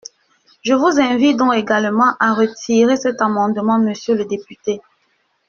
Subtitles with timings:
[0.63, 4.81] Je vous invite donc également à retirer cet amendement, monsieur le député.